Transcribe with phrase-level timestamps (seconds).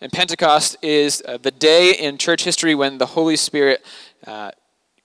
[0.00, 3.84] And Pentecost is uh, the day in church history when the Holy Spirit
[4.26, 4.50] uh,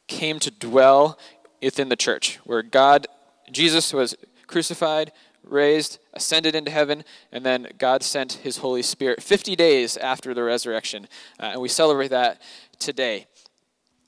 [0.08, 1.20] came to dwell
[1.62, 3.08] within the church, where God,
[3.52, 4.16] Jesus was
[4.48, 5.12] crucified,
[5.44, 10.44] raised, ascended into heaven, and then God sent his Holy Spirit 50 days after the
[10.44, 11.08] resurrection.
[11.40, 12.42] Uh, and we celebrate that
[12.80, 13.28] today.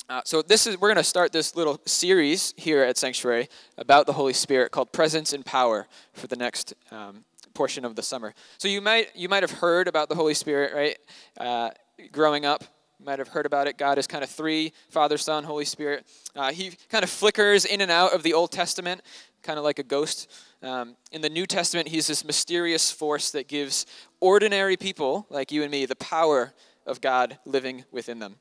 [0.09, 4.05] Uh, so this is we're going to start this little series here at Sanctuary about
[4.05, 7.23] the Holy Spirit called Presence and Power for the next um,
[7.53, 8.33] portion of the summer.
[8.57, 10.97] So you might you might have heard about the Holy Spirit, right?
[11.37, 11.71] Uh,
[12.11, 12.63] growing up,
[12.99, 13.77] you might have heard about it.
[13.77, 16.05] God is kind of three: Father, Son, Holy Spirit.
[16.35, 19.01] Uh, he kind of flickers in and out of the Old Testament,
[19.41, 20.31] kind of like a ghost.
[20.63, 23.85] Um, in the New Testament, he's this mysterious force that gives
[24.19, 26.53] ordinary people like you and me the power
[26.85, 28.35] of God living within them.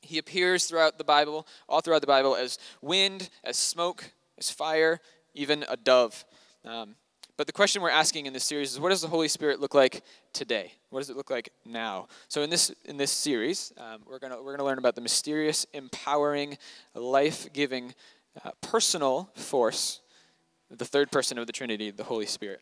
[0.00, 5.00] He appears throughout the Bible, all throughout the Bible, as wind, as smoke, as fire,
[5.34, 6.24] even a dove.
[6.64, 6.94] Um,
[7.36, 9.74] but the question we're asking in this series is what does the Holy Spirit look
[9.74, 10.72] like today?
[10.90, 12.08] What does it look like now?
[12.28, 15.66] So in this in this series, um, we're gonna we're gonna learn about the mysterious,
[15.72, 16.56] empowering,
[16.94, 17.94] life-giving,
[18.44, 20.00] uh, personal force,
[20.70, 22.60] the third person of the Trinity, the Holy Spirit.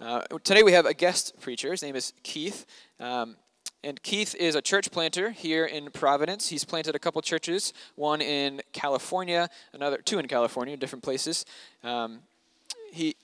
[0.00, 1.70] Uh, today we have a guest preacher.
[1.70, 2.66] His name is Keith.
[3.00, 3.36] Um,
[3.82, 6.48] and Keith is a church planter here in Providence.
[6.48, 11.46] He's planted a couple churches, one in California, another two in California, different places.
[11.84, 12.20] Um,
[12.92, 13.14] he,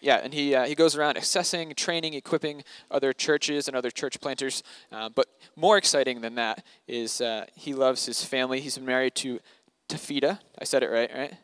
[0.00, 4.20] yeah, and he uh, he goes around assessing, training, equipping other churches and other church
[4.20, 4.62] planters.
[4.92, 8.60] Uh, but more exciting than that is uh, he loves his family.
[8.60, 9.40] He's been married to
[9.88, 10.38] Tafita.
[10.58, 11.34] I said it right, right?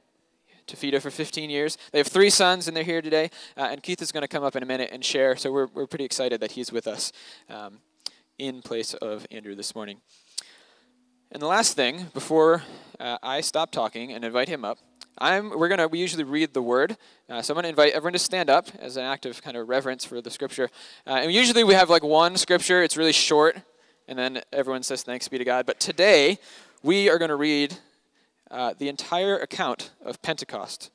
[0.66, 1.76] Tafita for 15 years.
[1.92, 3.30] They have three sons, and they're here today.
[3.56, 5.36] Uh, and Keith is going to come up in a minute and share.
[5.36, 7.12] So we're we're pretty excited that he's with us.
[7.48, 7.80] Um,
[8.38, 10.00] in place of Andrew this morning.
[11.34, 12.62] And the last thing, before
[13.00, 14.78] uh, I stop talking and invite him up,
[15.18, 16.96] I'm, we're gonna we usually read the word,
[17.28, 19.68] uh, so I'm gonna invite everyone to stand up as an act of kind of
[19.68, 20.70] reverence for the scripture.
[21.04, 23.56] Uh, and usually we have like one scripture; it's really short,
[24.06, 25.66] and then everyone says thanks be to God.
[25.66, 26.38] But today
[26.84, 27.78] we are gonna read
[28.48, 30.92] uh, the entire account of Pentecost.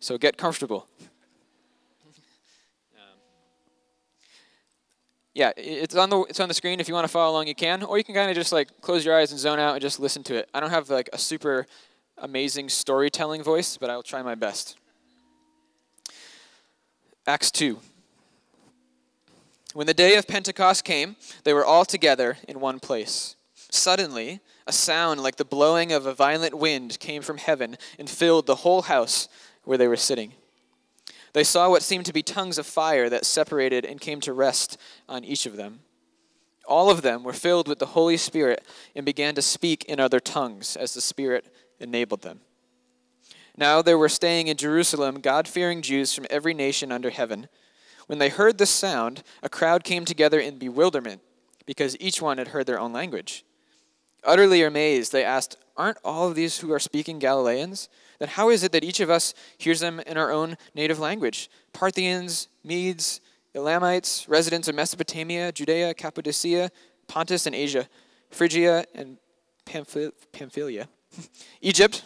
[0.00, 0.86] So get comfortable.
[5.38, 6.80] Yeah, it's on the it's on the screen.
[6.80, 8.80] If you want to follow along, you can, or you can kind of just like
[8.80, 10.50] close your eyes and zone out and just listen to it.
[10.52, 11.64] I don't have like a super
[12.16, 14.76] amazing storytelling voice, but I'll try my best.
[17.24, 17.78] Acts two.
[19.74, 23.36] When the day of Pentecost came, they were all together in one place.
[23.70, 28.46] Suddenly, a sound like the blowing of a violent wind came from heaven and filled
[28.46, 29.28] the whole house
[29.62, 30.32] where they were sitting.
[31.32, 34.78] They saw what seemed to be tongues of fire that separated and came to rest
[35.08, 35.80] on each of them.
[36.66, 40.20] All of them were filled with the Holy Spirit and began to speak in other
[40.20, 42.40] tongues as the Spirit enabled them.
[43.56, 47.48] Now there were staying in Jerusalem God fearing Jews from every nation under heaven.
[48.06, 51.22] When they heard this sound, a crowd came together in bewilderment
[51.66, 53.44] because each one had heard their own language.
[54.24, 57.88] Utterly amazed, they asked, Aren't all of these who are speaking Galileans?
[58.18, 61.48] Then how is it that each of us hears them in our own native language?
[61.72, 63.20] Parthians, Medes,
[63.54, 66.70] Elamites, residents of Mesopotamia, Judea, Cappadocia,
[67.06, 67.88] Pontus and Asia,
[68.30, 69.18] Phrygia and
[69.64, 70.88] Pamphylia,
[71.60, 72.02] Egypt,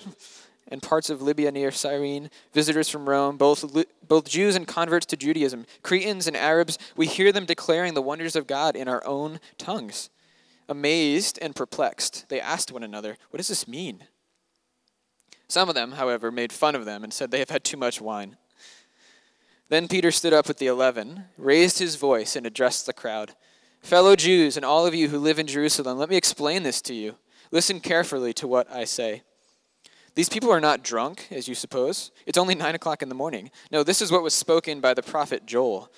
[0.69, 3.65] and parts of Libya near Cyrene, visitors from Rome, both,
[4.07, 8.37] both Jews and converts to Judaism, Cretans and Arabs, we hear them declaring the wonders
[8.37, 10.09] of God in our own tongues.
[10.69, 14.05] Amazed and perplexed, they asked one another, What does this mean?
[15.53, 18.01] Some of them, however, made fun of them and said they have had too much
[18.01, 18.39] wine.
[19.69, 23.35] Then Peter stood up with the eleven, raised his voice, and addressed the crowd
[23.83, 26.95] Fellow Jews, and all of you who live in Jerusalem, let me explain this to
[26.95, 27.17] you.
[27.51, 29.25] Listen carefully to what I say.
[30.15, 32.13] These people are not drunk, as you suppose.
[32.25, 33.51] It's only nine o'clock in the morning.
[33.71, 35.93] No, this is what was spoken by the prophet Joel.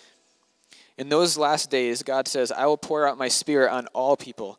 [0.99, 4.59] In those last days, God says, I will pour out my spirit on all people.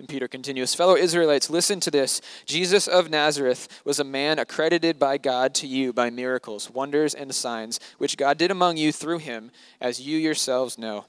[0.00, 2.22] And Peter continues Fellow Israelites, listen to this.
[2.46, 7.34] Jesus of Nazareth was a man accredited by God to you by miracles, wonders, and
[7.34, 11.04] signs, which God did among you through him, as you yourselves know.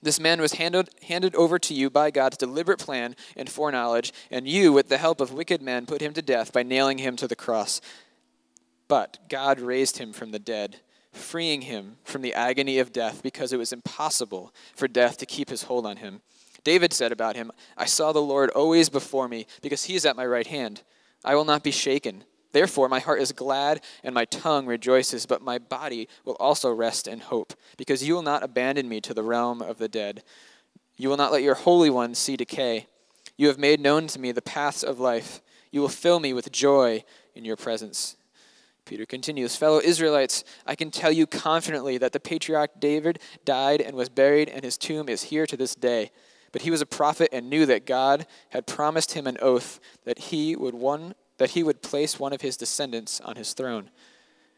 [0.00, 4.48] This man was handed, handed over to you by God's deliberate plan and foreknowledge, and
[4.48, 7.28] you, with the help of wicked men, put him to death by nailing him to
[7.28, 7.82] the cross.
[8.88, 10.80] But God raised him from the dead,
[11.12, 15.50] freeing him from the agony of death, because it was impossible for death to keep
[15.50, 16.22] his hold on him.
[16.68, 20.16] David said about him, I saw the Lord always before me, because he is at
[20.16, 20.82] my right hand.
[21.24, 22.24] I will not be shaken.
[22.52, 27.08] Therefore, my heart is glad and my tongue rejoices, but my body will also rest
[27.08, 30.22] in hope, because you will not abandon me to the realm of the dead.
[30.98, 32.86] You will not let your Holy One see decay.
[33.38, 35.40] You have made known to me the paths of life.
[35.70, 37.02] You will fill me with joy
[37.34, 38.18] in your presence.
[38.84, 43.96] Peter continues, Fellow Israelites, I can tell you confidently that the patriarch David died and
[43.96, 46.10] was buried, and his tomb is here to this day.
[46.52, 50.18] But he was a prophet and knew that God had promised him an oath that
[50.18, 53.90] he would one that he would place one of his descendants on his throne.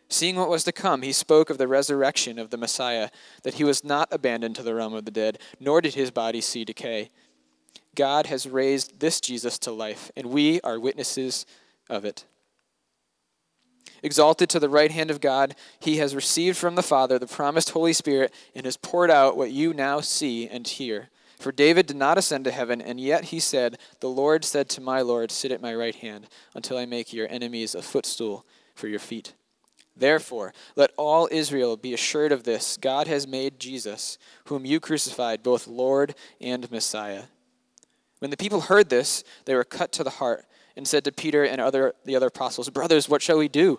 [0.09, 3.11] Seeing what was to come, he spoke of the resurrection of the Messiah,
[3.45, 6.41] that he was not abandoned to the realm of the dead, nor did his body
[6.41, 7.11] see decay.
[7.95, 11.47] God has raised this Jesus to life, and we are witnesses
[11.89, 12.25] of it.
[14.03, 17.71] Exalted to the right hand of God, he has received from the Father the promised
[17.71, 21.11] Holy Spirit and has poured out what you now see and hear.
[21.41, 24.83] For David did not ascend to heaven, and yet he said, The Lord said to
[24.83, 28.45] my Lord, Sit at my right hand, until I make your enemies a footstool
[28.75, 29.33] for your feet.
[29.97, 35.43] Therefore, let all Israel be assured of this God has made Jesus, whom you crucified,
[35.43, 37.25] both Lord and Messiah.
[38.19, 40.45] When the people heard this, they were cut to the heart
[40.77, 43.79] and said to Peter and other, the other apostles, Brothers, what shall we do?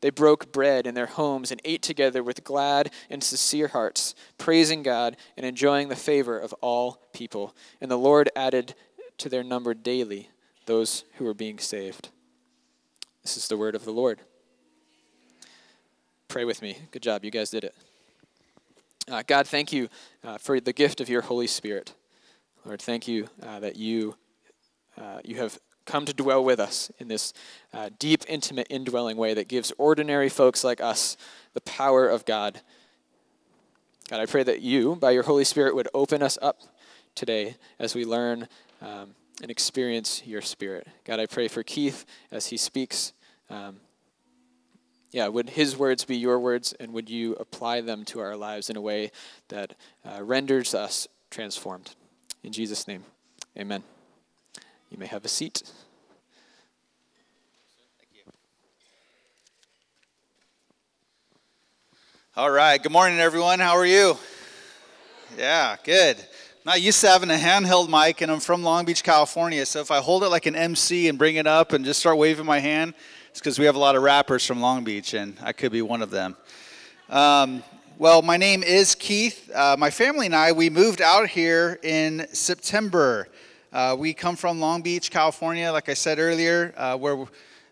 [0.00, 4.82] They broke bread in their homes and ate together with glad and sincere hearts, praising
[4.82, 7.54] God and enjoying the favor of all people.
[7.80, 8.74] And the Lord added
[9.18, 10.30] to their number daily
[10.66, 12.10] those who were being saved.
[13.22, 14.20] This is the word of the Lord.
[16.28, 16.78] Pray with me.
[16.90, 17.24] Good job.
[17.24, 17.74] You guys did it.
[19.10, 19.88] Uh, God, thank you
[20.22, 21.94] uh, for the gift of your Holy Spirit.
[22.64, 24.14] Lord, thank you uh, that you
[24.98, 27.32] uh, you have come to dwell with us in this
[27.72, 31.16] uh, deep, intimate, indwelling way that gives ordinary folks like us
[31.54, 32.60] the power of God.
[34.08, 36.60] God, I pray that you, by your Holy Spirit, would open us up
[37.14, 38.48] today as we learn
[38.80, 40.86] um, and experience your Spirit.
[41.04, 43.12] God, I pray for Keith as he speaks.
[43.50, 43.80] Um,
[45.10, 48.68] yeah, would his words be your words, and would you apply them to our lives
[48.68, 49.10] in a way
[49.48, 49.74] that
[50.04, 51.94] uh, renders us transformed?
[52.44, 53.04] In Jesus' name,
[53.58, 53.82] amen.
[54.90, 55.62] You may have a seat.
[57.98, 58.22] Thank you.
[62.34, 62.82] All right.
[62.82, 63.58] Good morning, everyone.
[63.58, 64.16] How are you?
[65.36, 66.16] Yeah, good.
[66.64, 69.66] Not used to having a handheld mic, and I'm from Long Beach, California.
[69.66, 72.16] So if I hold it like an MC and bring it up and just start
[72.16, 72.94] waving my hand,
[73.28, 75.82] it's because we have a lot of rappers from Long Beach, and I could be
[75.82, 76.34] one of them.
[77.10, 77.62] Um,
[77.98, 79.50] well, my name is Keith.
[79.54, 83.28] Uh, my family and I, we moved out here in September.
[83.70, 87.26] Uh, we come from Long Beach, California, like I said earlier, uh, where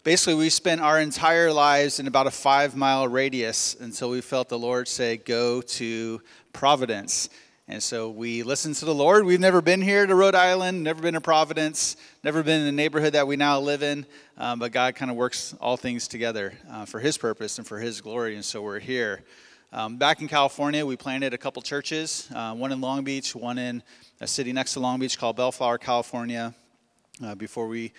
[0.05, 4.51] basically we spent our entire lives in about a five mile radius until we felt
[4.51, 6.21] the Lord say, Go to
[6.53, 7.31] Providence.
[7.67, 9.25] And so we listened to the Lord.
[9.25, 12.73] We've never been here to Rhode Island, never been to Providence, never been in the
[12.73, 14.05] neighborhood that we now live in,
[14.37, 17.79] um, but God kind of works all things together uh, for His purpose and for
[17.79, 19.25] His glory, and so we're here.
[19.73, 23.59] Um, back in California, we planted a couple churches, uh, one in Long Beach, one
[23.59, 23.83] in
[24.21, 26.55] a city next to Long Beach called Bellflower, California,
[27.25, 27.93] uh, before we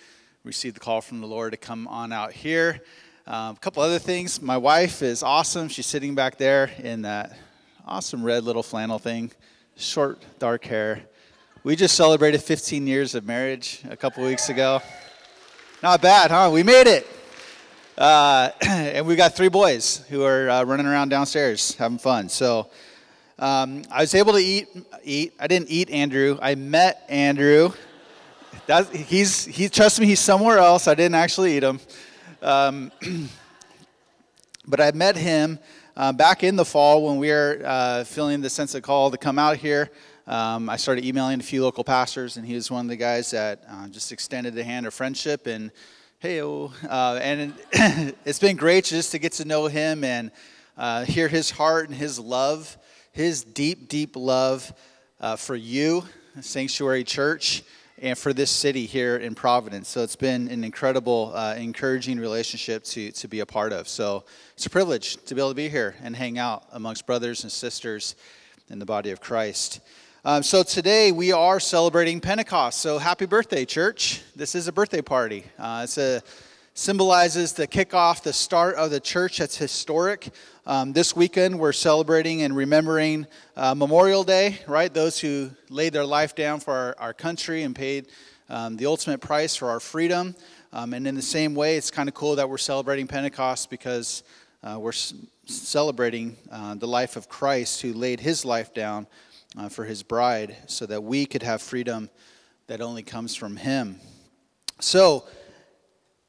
[0.44, 2.80] received the call from the Lord to come on out here.
[3.26, 4.40] Um, a couple other things.
[4.40, 5.68] My wife is awesome.
[5.68, 7.36] She's sitting back there in that
[7.86, 9.30] awesome red little flannel thing,
[9.76, 11.02] short, dark hair.
[11.64, 14.80] We just celebrated 15 years of marriage a couple weeks ago.
[15.82, 16.50] Not bad, huh?
[16.50, 17.06] We made it.
[17.98, 22.28] Uh, and we've got three boys who are uh, running around downstairs having fun.
[22.28, 22.70] So
[23.40, 24.68] um, I was able to eat.
[25.02, 25.34] Eat.
[25.40, 26.38] I didn't eat Andrew.
[26.40, 27.72] I met Andrew.
[28.66, 29.68] That's, he's he.
[29.68, 30.86] Trust me, he's somewhere else.
[30.86, 31.80] I didn't actually eat him.
[32.40, 32.92] Um,
[34.68, 35.58] but I met him
[35.96, 39.18] uh, back in the fall when we were uh, feeling the sense of call to
[39.18, 39.90] come out here.
[40.28, 43.32] Um, I started emailing a few local pastors, and he was one of the guys
[43.32, 45.72] that uh, just extended a hand of friendship and
[46.20, 47.54] hey, uh, and
[48.24, 50.32] it's been great just to get to know him and
[50.76, 52.76] uh, hear his heart and his love,
[53.12, 54.72] his deep, deep love
[55.20, 56.02] uh, for you,
[56.40, 57.62] Sanctuary Church,
[58.02, 59.88] and for this city here in Providence.
[59.88, 63.86] So it's been an incredible, uh, encouraging relationship to, to be a part of.
[63.86, 67.44] So it's a privilege to be able to be here and hang out amongst brothers
[67.44, 68.16] and sisters
[68.70, 69.80] in the body of Christ.
[70.24, 72.80] Um, so today we are celebrating Pentecost.
[72.80, 74.20] So happy birthday, church!
[74.34, 75.44] This is a birthday party.
[75.56, 75.86] Uh,
[76.74, 79.38] symbolizes the kickoff, the start of the church.
[79.38, 80.30] That's historic.
[80.66, 84.92] Um, this weekend we're celebrating and remembering uh, Memorial Day, right?
[84.92, 88.08] Those who laid their life down for our, our country and paid
[88.48, 90.34] um, the ultimate price for our freedom.
[90.72, 94.24] Um, and in the same way, it's kind of cool that we're celebrating Pentecost because
[94.64, 94.90] uh, we're
[95.46, 99.06] celebrating uh, the life of Christ who laid his life down
[99.56, 102.10] uh, for his bride so that we could have freedom
[102.66, 104.00] that only comes from him.
[104.80, 105.24] So,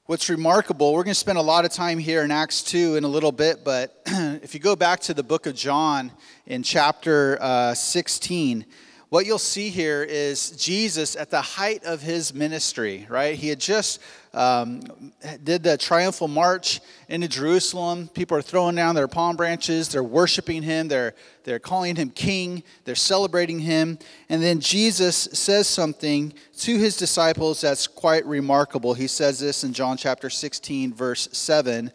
[0.05, 3.03] what's remarkable, we're going to spend a lot of time here in Acts 2 in
[3.03, 6.11] a little bit, but if you go back to the book of John
[6.45, 8.65] in chapter uh, 16,
[9.09, 13.35] what you'll see here is Jesus at the height of his ministry, right?
[13.35, 13.99] He had just
[14.33, 14.81] um,
[15.43, 18.07] did the triumphal march into Jerusalem.
[18.09, 22.63] People are throwing down their palm branches, they're worshiping him, they're, they're calling him king,
[22.86, 23.98] they're celebrating him.
[24.29, 28.93] And then Jesus says something to his disciples that's quite remarkable.
[28.93, 31.91] He says this in John chapter 16, verse 7.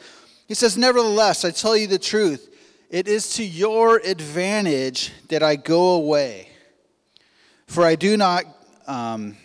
[0.46, 2.50] He says, Nevertheless, I tell you the truth,
[2.90, 6.48] it is to your advantage that I go away.
[7.66, 8.44] For I do not,
[8.86, 9.36] um,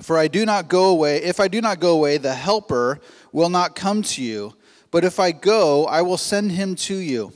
[0.00, 1.22] for I do not go away.
[1.22, 4.54] If I do not go away, the Helper will not come to you.
[4.90, 7.32] But if I go, I will send him to you.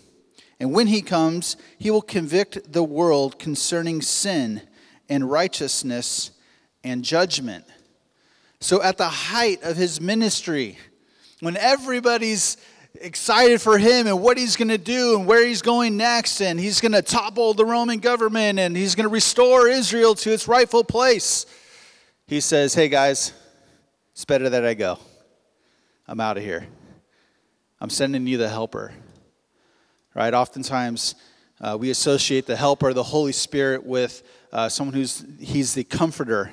[0.59, 4.63] And when he comes, he will convict the world concerning sin
[5.09, 6.31] and righteousness
[6.83, 7.65] and judgment.
[8.61, 10.79] So, at the height of his ministry,
[11.41, 12.57] when everybody's
[13.01, 16.59] excited for him and what he's going to do and where he's going next, and
[16.59, 20.49] he's going to topple the Roman government and he's going to restore Israel to its
[20.49, 21.45] rightful place,
[22.27, 23.33] he says, Hey guys,
[24.13, 24.99] it's better that I go.
[26.09, 26.67] I'm out of here.
[27.81, 28.93] I'm sending you the helper.
[30.15, 30.33] Right?
[30.33, 31.15] Oftentimes,
[31.61, 36.51] uh, we associate the helper, the Holy Spirit, with uh, someone who's he's the comforter.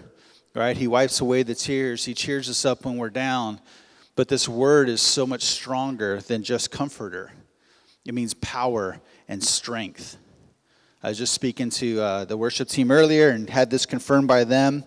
[0.53, 0.77] Right?
[0.77, 2.05] He wipes away the tears.
[2.05, 3.59] He cheers us up when we're down.
[4.15, 7.31] But this word is so much stronger than just comforter.
[8.05, 10.17] It means power and strength.
[11.01, 14.43] I was just speaking to uh, the worship team earlier and had this confirmed by
[14.43, 14.83] them.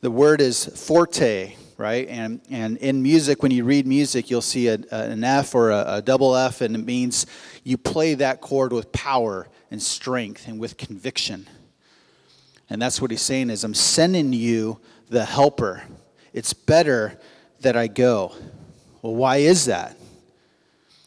[0.00, 2.06] The word is forte, right?
[2.08, 5.84] And, and in music, when you read music, you'll see a, an F or a,
[5.94, 7.26] a double F, and it means
[7.64, 11.48] you play that chord with power and strength and with conviction.
[12.70, 14.78] And that's what he's saying is I'm sending you
[15.08, 15.82] the helper.
[16.32, 17.18] It's better
[17.60, 18.34] that I go.
[19.02, 19.96] Well, why is that?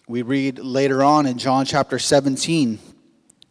[0.07, 2.79] We read later on in John chapter 17.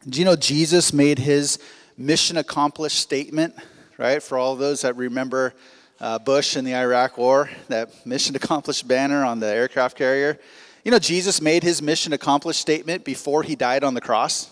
[0.07, 1.59] Do you know Jesus made his
[1.97, 3.55] mission accomplished statement,
[4.01, 4.23] right?
[4.23, 5.53] For all those that remember
[6.01, 10.41] uh, Bush in the Iraq War, that mission accomplished banner on the aircraft carrier.
[10.85, 14.51] You know, Jesus made his mission accomplished statement before he died on the cross.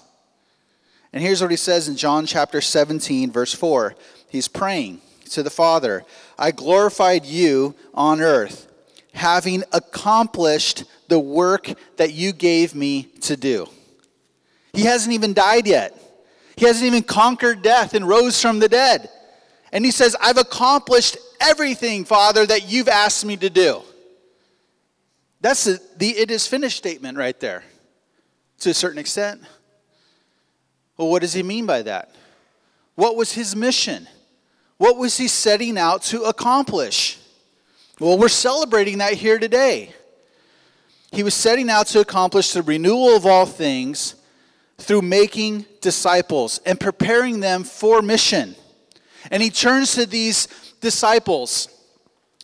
[1.15, 3.95] And here's what he says in John chapter 17, verse 4.
[4.29, 5.01] He's praying
[5.31, 6.05] to the Father
[6.39, 8.71] I glorified you on earth,
[9.15, 13.67] having accomplished the work that you gave me to do.
[14.75, 15.99] He hasn't even died yet.
[16.55, 19.09] He hasn't even conquered death and rose from the dead.
[19.73, 23.83] And he says, I've accomplished everything, Father, that you've asked me to do.
[25.41, 27.63] That's the, the it is finished statement right there,
[28.61, 29.43] to a certain extent.
[30.97, 32.15] Well, what does he mean by that?
[32.95, 34.09] What was his mission?
[34.79, 37.19] What was he setting out to accomplish?
[38.01, 39.93] Well, we're celebrating that here today.
[41.13, 44.15] He was setting out to accomplish the renewal of all things
[44.79, 48.55] through making disciples and preparing them for mission.
[49.31, 50.49] And he turns to these
[50.81, 51.69] disciples,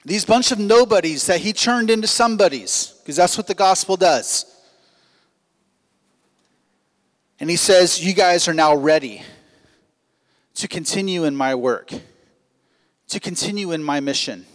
[0.05, 4.47] these bunch of nobodies that he turned into somebodies, because that's what the gospel does.
[7.41, 9.23] And he says, You guys are now ready
[10.55, 11.93] to continue in my work,
[13.09, 14.47] to continue in my mission.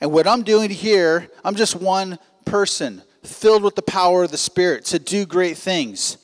[0.00, 4.38] And what I'm doing here, I'm just one person filled with the power of the
[4.38, 6.18] Spirit to do great things.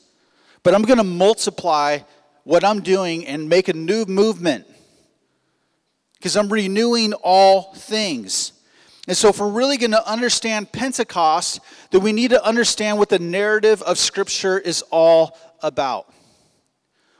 [0.63, 1.99] But I'm going to multiply
[2.43, 4.67] what I'm doing and make a new movement
[6.23, 8.53] because I'm renewing all things.
[9.09, 11.59] And so, if we're really going to understand Pentecost,
[11.91, 16.09] then we need to understand what the narrative of Scripture is all about.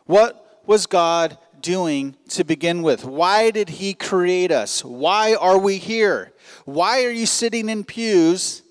[0.06, 3.04] What was God doing to begin with?
[3.04, 4.86] Why did He create us?
[4.86, 6.32] Why are we here?
[6.64, 8.62] Why are you sitting in pews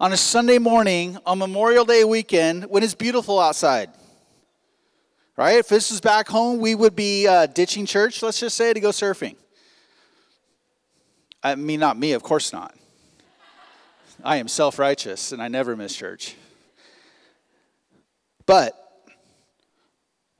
[0.00, 3.90] on a Sunday morning on Memorial Day weekend when it's beautiful outside.
[5.36, 5.58] Right?
[5.58, 8.80] If this was back home, we would be uh, ditching church, let's just say, to
[8.80, 9.36] go surfing.
[11.42, 12.74] I mean, not me, of course not.
[14.24, 16.34] I am self righteous and I never miss church.
[18.46, 18.74] But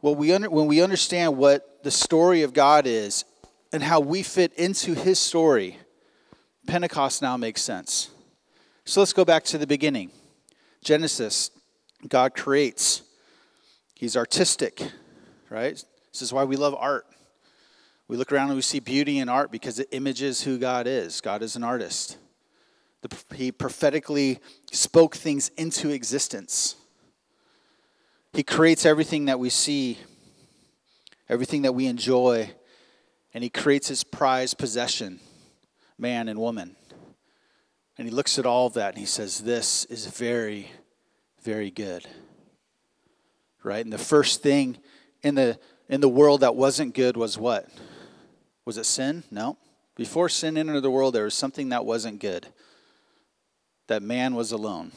[0.00, 3.24] when we, under, when we understand what the story of God is
[3.72, 5.78] and how we fit into his story,
[6.66, 8.10] Pentecost now makes sense.
[8.84, 10.10] So let's go back to the beginning.
[10.82, 11.50] Genesis,
[12.08, 13.02] God creates.
[13.94, 14.80] He's artistic,
[15.50, 15.74] right?
[16.12, 17.06] This is why we love art.
[18.08, 21.20] We look around and we see beauty in art because it images who God is.
[21.20, 22.16] God is an artist.
[23.34, 24.40] he prophetically
[24.72, 26.76] spoke things into existence.
[28.32, 29.98] He creates everything that we see,
[31.28, 32.50] everything that we enjoy,
[33.34, 35.20] and He creates His prized possession,
[35.98, 36.76] man and woman.
[37.96, 40.70] And He looks at all of that and He says, This is very,
[41.42, 42.06] very good.
[43.62, 43.84] Right?
[43.84, 44.78] And the first thing
[45.22, 47.68] in the in the world that wasn't good was what?
[48.68, 49.24] Was it sin?
[49.30, 49.56] No.
[49.96, 52.48] Before sin entered the world, there was something that wasn't good.
[53.86, 54.92] That man was alone.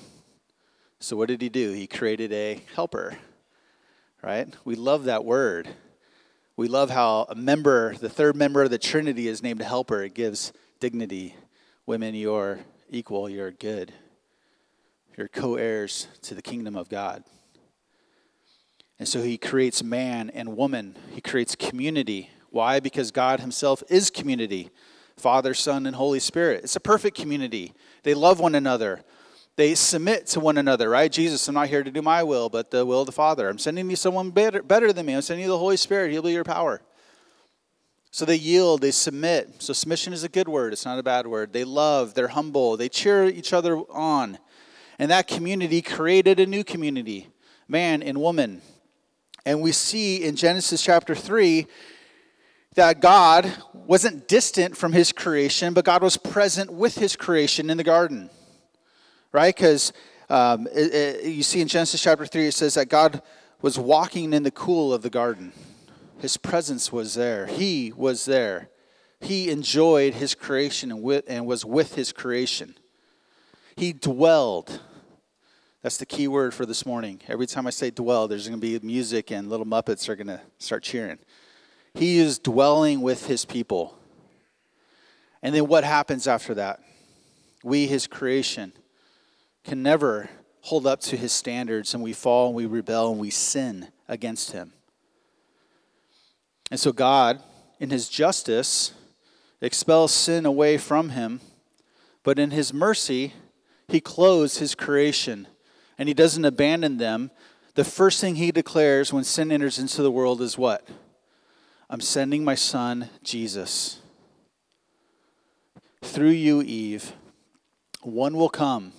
[1.00, 1.72] So what did he do?
[1.72, 3.18] He created a helper.
[4.22, 4.54] Right?
[4.66, 5.70] We love that word.
[6.58, 10.04] We love how a member, the third member of the Trinity, is named helper.
[10.04, 10.52] It gives
[10.82, 11.38] dignity.
[11.86, 12.60] Women, you're
[12.90, 13.94] equal, you're good.
[15.16, 17.24] You're co heirs to the kingdom of God.
[19.00, 22.80] And so he creates man and woman, he creates community why?
[22.80, 24.70] Because God Himself is community
[25.18, 26.64] Father, Son, and Holy Spirit.
[26.64, 27.74] It's a perfect community.
[28.04, 29.04] They love one another.
[29.56, 31.12] They submit to one another, right?
[31.12, 33.48] Jesus, I'm not here to do my will, but the will of the Father.
[33.48, 35.14] I'm sending you someone better, better than me.
[35.14, 36.12] I'm sending you the Holy Spirit.
[36.12, 36.82] He'll be your power.
[38.10, 39.62] So they yield, they submit.
[39.62, 41.54] So submission is a good word, it's not a bad word.
[41.54, 44.38] They love, they're humble, they cheer each other on.
[45.00, 47.30] And that community created a new community,
[47.70, 48.62] man and woman.
[49.46, 51.68] And we see in Genesis chapter 3
[52.76, 57.78] that God wasn't distant from his creation, but God was present with his creation in
[57.78, 58.30] the garden.
[59.32, 59.56] Right?
[59.56, 59.94] Because
[60.30, 63.22] um, you see in Genesis chapter 3, it says that God
[63.62, 65.52] was walking in the cool of the garden.
[66.20, 68.70] His presence was there, He was there.
[69.22, 72.76] He enjoyed his creation and, with, and was with his creation.
[73.76, 74.82] He dwelled.
[75.84, 77.22] That's the key word for this morning.
[77.28, 80.28] Every time I say dwell, there's going to be music and little Muppets are going
[80.28, 81.20] to start cheering.
[81.94, 83.98] He is dwelling with his people.
[85.42, 86.80] And then what happens after that?
[87.64, 88.74] We, his creation,
[89.64, 90.30] can never
[90.62, 94.52] hold up to his standards, and we fall and we rebel and we sin against
[94.52, 94.74] him.
[96.70, 97.42] And so, God,
[97.80, 98.94] in his justice,
[99.62, 101.42] expels sin away from him,
[102.24, 103.34] but in his mercy,
[103.88, 105.48] he clothes his creation
[105.98, 107.30] and he doesn't abandon them.
[107.76, 110.88] The first thing he declares when sin enters into the world is what?
[111.92, 114.00] I'm sending my son, Jesus.
[116.02, 117.12] Through you, Eve,
[118.02, 118.94] one will come,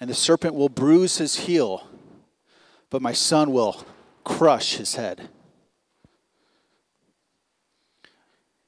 [0.00, 1.86] and the serpent will bruise his heel,
[2.88, 3.84] but my son will
[4.24, 5.28] crush his head.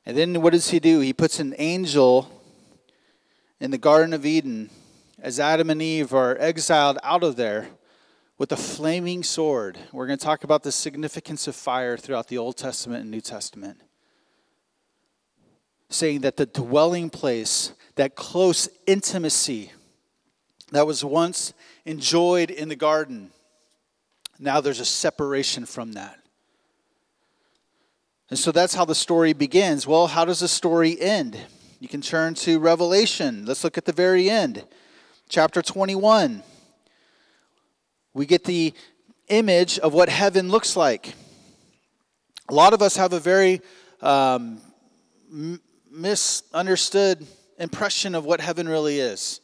[0.04, 1.00] And then what does he do?
[1.00, 2.30] He puts an angel
[3.58, 4.68] in the Garden of Eden
[5.18, 7.68] as Adam and Eve are exiled out of there
[8.42, 9.78] with a flaming sword.
[9.92, 13.20] We're going to talk about the significance of fire throughout the Old Testament and New
[13.20, 13.80] Testament.
[15.90, 19.70] Saying that the dwelling place, that close intimacy
[20.72, 23.30] that was once enjoyed in the garden,
[24.40, 26.18] now there's a separation from that.
[28.28, 29.86] And so that's how the story begins.
[29.86, 31.38] Well, how does the story end?
[31.78, 33.46] You can turn to Revelation.
[33.46, 34.64] Let's look at the very end.
[35.28, 36.42] Chapter 21
[38.14, 38.74] we get the
[39.28, 41.14] image of what heaven looks like.
[42.48, 43.60] A lot of us have a very
[44.00, 44.60] um,
[45.90, 47.26] misunderstood
[47.58, 49.40] impression of what heaven really is.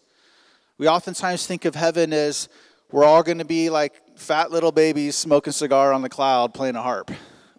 [0.76, 2.48] We oftentimes think of heaven as
[2.90, 6.76] we're all going to be like fat little babies smoking cigar on the cloud playing
[6.76, 7.10] a harp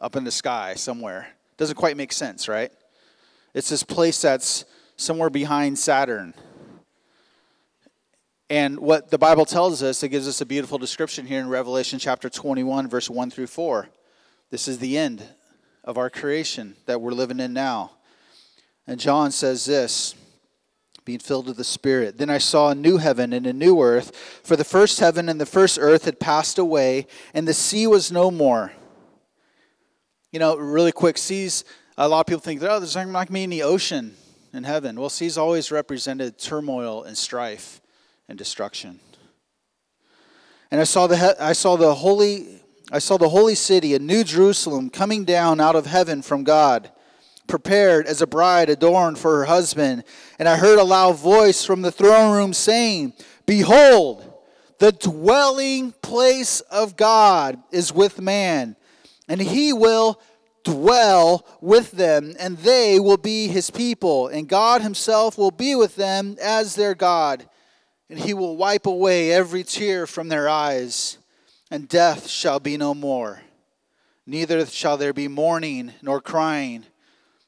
[0.02, 1.28] up in the sky somewhere.
[1.58, 2.72] Doesn't quite make sense, right?
[3.54, 6.34] It's this place that's somewhere behind Saturn
[8.50, 12.00] and what the Bible tells us, it gives us a beautiful description here in Revelation
[12.00, 13.90] chapter 21, verse 1 through 4.
[14.50, 15.24] This is the end
[15.84, 17.92] of our creation that we're living in now.
[18.88, 20.16] And John says this
[21.06, 22.18] being filled with the Spirit.
[22.18, 25.40] Then I saw a new heaven and a new earth, for the first heaven and
[25.40, 28.72] the first earth had passed away, and the sea was no more.
[30.32, 31.66] You know, really quick, seas,
[31.98, 34.16] a lot of people think, oh, there's not going to be any ocean
[34.54, 35.00] in heaven.
[35.00, 37.82] Well, seas always represented turmoil and strife
[38.30, 39.00] and destruction.
[40.72, 42.62] And I saw the I saw the holy
[42.92, 46.92] I saw the holy city, a new Jerusalem, coming down out of heaven from God,
[47.48, 50.04] prepared as a bride adorned for her husband.
[50.38, 53.14] And I heard a loud voice from the throne room saying,
[53.46, 54.26] Behold,
[54.80, 58.76] the dwelling place of God is with man,
[59.28, 60.22] and he will
[60.64, 65.96] dwell with them, and they will be his people, and God himself will be with
[65.96, 67.48] them as their God,
[68.10, 71.18] and he will wipe away every tear from their eyes,
[71.70, 73.42] and death shall be no more.
[74.26, 76.86] Neither shall there be mourning, nor crying,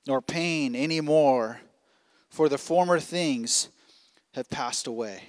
[0.07, 1.59] nor pain any more,
[2.29, 3.69] for the former things
[4.33, 5.23] have passed away.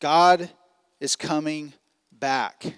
[0.00, 0.50] God
[1.00, 1.72] is coming
[2.12, 2.74] back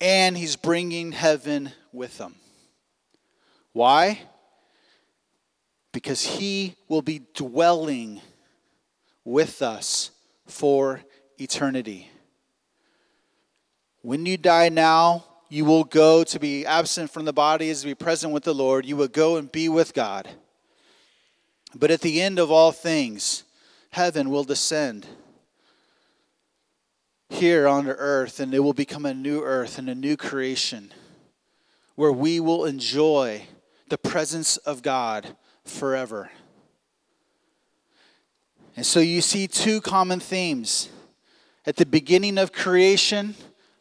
[0.00, 2.34] and he's bringing heaven with him.
[3.72, 4.20] Why?
[5.92, 8.20] Because he will be dwelling
[9.26, 10.12] with us
[10.46, 11.02] for
[11.36, 12.08] eternity.
[14.00, 17.94] When you die now, you will go to be absent from the body to be
[17.94, 18.86] present with the Lord.
[18.86, 20.28] You will go and be with God.
[21.74, 23.42] But at the end of all things,
[23.90, 25.06] heaven will descend
[27.28, 30.94] here on earth, and it will become a new earth and a new creation
[31.96, 33.42] where we will enjoy
[33.88, 36.30] the presence of God forever.
[38.76, 40.90] And so you see two common themes.
[41.64, 43.34] At the beginning of creation,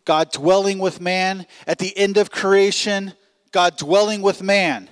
[0.06, 1.46] God dwelling with man.
[1.68, 3.14] At the end of creation,
[3.52, 4.90] God dwelling with man.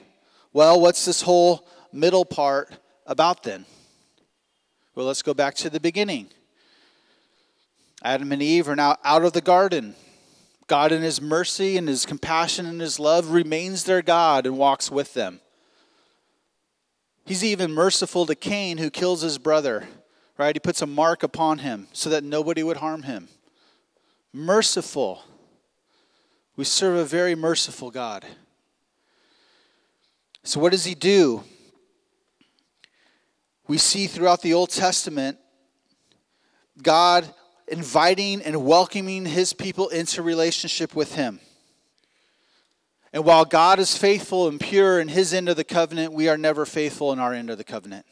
[0.51, 2.71] Well, what's this whole middle part
[3.07, 3.65] about then?
[4.93, 6.27] Well, let's go back to the beginning.
[8.03, 9.95] Adam and Eve are now out of the garden.
[10.67, 14.91] God, in His mercy and His compassion and His love, remains their God and walks
[14.91, 15.39] with them.
[17.25, 19.87] He's even merciful to Cain, who kills his brother,
[20.37, 20.55] right?
[20.55, 23.29] He puts a mark upon him so that nobody would harm him.
[24.33, 25.23] Merciful.
[26.55, 28.25] We serve a very merciful God.
[30.43, 31.43] So, what does He do?
[33.67, 35.37] We see throughout the Old Testament
[36.81, 37.33] God
[37.67, 41.39] inviting and welcoming his people into relationship with him.
[43.13, 46.37] And while God is faithful and pure in his end of the covenant, we are
[46.37, 48.07] never faithful in our end of the covenant.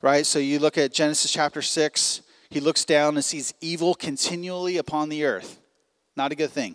[0.00, 0.24] Right?
[0.24, 5.10] So you look at Genesis chapter 6, he looks down and sees evil continually upon
[5.10, 5.60] the earth.
[6.16, 6.74] Not a good thing.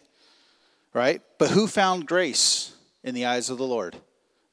[0.94, 1.24] Right?
[1.40, 3.96] But who found grace in the eyes of the Lord?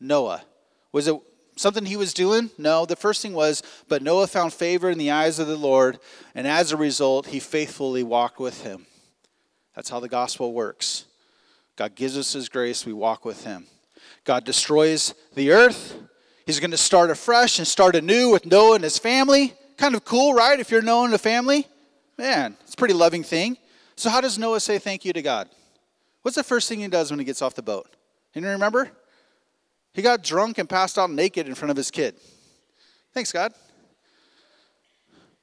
[0.00, 0.42] Noah.
[0.90, 1.20] Was it
[1.56, 2.48] something he was doing?
[2.56, 2.86] No.
[2.86, 5.98] The first thing was, but Noah found favor in the eyes of the Lord,
[6.34, 8.86] and as a result, he faithfully walked with him.
[9.76, 11.04] That's how the gospel works.
[11.80, 13.64] God gives us his grace, we walk with him.
[14.24, 15.96] God destroys the earth.
[16.44, 19.54] He's going to start afresh and start anew with Noah and his family.
[19.78, 20.60] Kind of cool, right?
[20.60, 21.66] If you're Noah and a family,
[22.18, 23.56] man, it's a pretty loving thing.
[23.96, 25.48] So, how does Noah say thank you to God?
[26.20, 27.88] What's the first thing he does when he gets off the boat?
[28.34, 28.90] You remember?
[29.94, 32.14] He got drunk and passed out naked in front of his kid.
[33.14, 33.54] Thanks, God.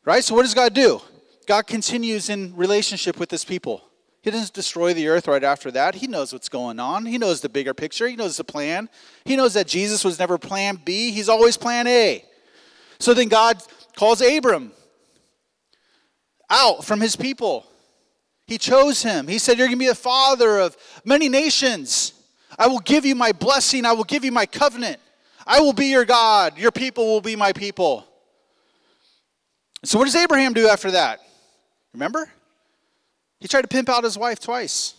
[0.06, 0.24] Right?
[0.24, 1.02] So, what does God do?
[1.48, 3.87] God continues in relationship with his people.
[4.28, 5.96] He doesn't destroy the earth right after that.
[5.96, 7.06] He knows what's going on.
[7.06, 8.10] He knows the bigger picture.
[8.10, 8.90] He knows the plan.
[9.24, 12.26] He knows that Jesus was never plan B, he's always plan A.
[13.00, 13.64] So then God
[13.96, 14.74] calls Abram
[16.50, 17.66] out from his people.
[18.48, 19.30] He chose him.
[19.30, 22.12] He said, You're going to be the father of many nations.
[22.60, 23.86] I will give you my blessing.
[23.86, 25.00] I will give you my covenant.
[25.46, 26.58] I will be your God.
[26.58, 28.06] Your people will be my people.
[29.86, 31.22] So, what does Abraham do after that?
[31.94, 32.30] Remember?
[33.40, 34.96] He tried to pimp out his wife twice.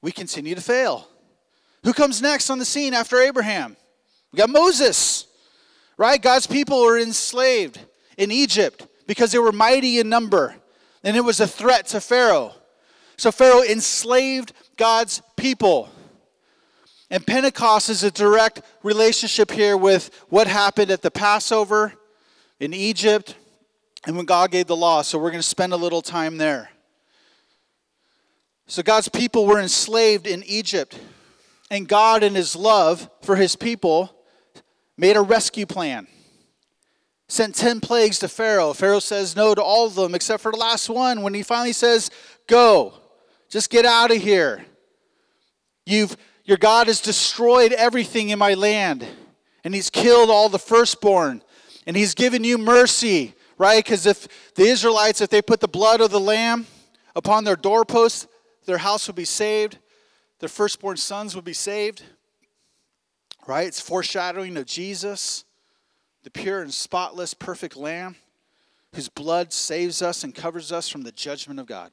[0.00, 1.08] We continue to fail.
[1.84, 3.76] Who comes next on the scene after Abraham?
[4.32, 5.26] We got Moses,
[5.96, 6.20] right?
[6.20, 7.78] God's people were enslaved
[8.16, 10.54] in Egypt because they were mighty in number,
[11.02, 12.54] and it was a threat to Pharaoh.
[13.16, 15.88] So Pharaoh enslaved God's people.
[17.10, 21.94] And Pentecost is a direct relationship here with what happened at the Passover
[22.60, 23.34] in Egypt
[24.08, 25.02] and when God gave the law.
[25.02, 26.70] So we're going to spend a little time there.
[28.66, 30.98] So God's people were enslaved in Egypt.
[31.70, 34.10] And God, in his love for his people,
[34.96, 36.06] made a rescue plan.
[37.28, 38.72] Sent 10 plagues to Pharaoh.
[38.72, 41.74] Pharaoh says no to all of them except for the last one when he finally
[41.74, 42.10] says,
[42.46, 42.94] Go.
[43.50, 44.64] Just get out of here.
[45.84, 49.06] You've, your God has destroyed everything in my land,
[49.64, 51.42] and He's killed all the firstborn,
[51.86, 53.84] and He's given you mercy, right?
[53.84, 56.66] Because if the Israelites, if they put the blood of the lamb
[57.14, 58.26] upon their doorposts,
[58.64, 59.78] their house would be saved,
[60.38, 62.02] their firstborn sons would be saved,
[63.46, 63.66] right?
[63.66, 65.44] It's foreshadowing of Jesus,
[66.22, 68.16] the pure and spotless, perfect lamb.
[68.94, 71.90] whose blood saves us and covers us from the judgment of God.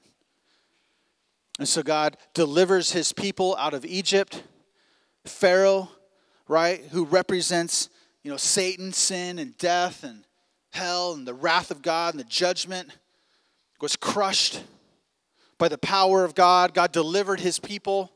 [1.59, 4.43] And so God delivers his people out of Egypt.
[5.25, 5.89] Pharaoh,
[6.47, 7.89] right, who represents,
[8.23, 10.25] you know, Satan, sin, and death, and
[10.75, 12.89] hell, and the wrath of God, and the judgment,
[13.81, 14.61] was crushed
[15.57, 16.73] by the power of God.
[16.73, 18.11] God delivered his people.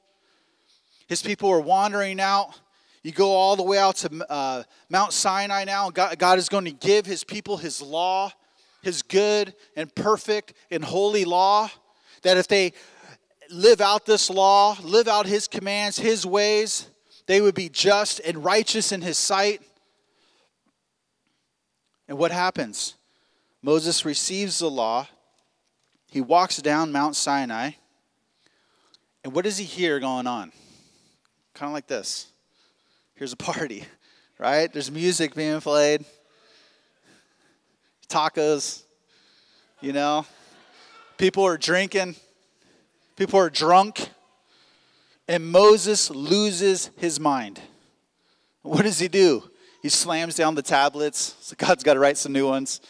[1.07, 2.59] His people were wandering out.
[3.01, 5.89] You go all the way out to uh, Mount Sinai now.
[5.89, 8.31] God, God is going to give his people his law,
[8.83, 11.69] his good and perfect and holy law.
[12.23, 12.73] That if they
[13.49, 16.89] live out this law, live out his commands, his ways,
[17.25, 19.61] they would be just and righteous in his sight.
[22.09, 22.95] And what happens?
[23.61, 25.07] Moses receives the law.
[26.09, 27.71] He walks down Mount Sinai.
[29.23, 30.51] And what does he hear going on?
[31.53, 32.31] Kind of like this.
[33.13, 33.85] Here's a party,
[34.39, 34.73] right?
[34.73, 36.03] There's music being played,
[38.07, 38.83] tacos,
[39.79, 40.25] you know.
[41.19, 42.15] People are drinking,
[43.17, 44.09] people are drunk,
[45.27, 47.61] and Moses loses his mind.
[48.63, 49.43] What does he do?
[49.81, 51.35] He slams down the tablets.
[51.41, 52.81] So God's got to write some new ones.